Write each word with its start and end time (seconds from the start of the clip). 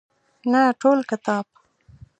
نه 0.51 0.61
ټول 0.81 0.97
کتاب. 1.09 1.45